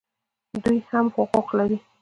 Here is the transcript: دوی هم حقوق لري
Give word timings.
دوی 0.63 0.79
هم 0.89 1.05
حقوق 1.15 1.47
لري 1.57 1.77